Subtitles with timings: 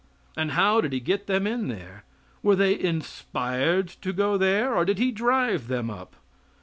[0.35, 2.05] And how did he get them in there?
[2.41, 6.15] Were they inspired to go there, or did he drive them up?